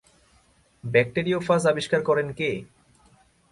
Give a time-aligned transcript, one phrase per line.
[0.83, 2.49] Bacteriophage আবিষ্কার করেন কে?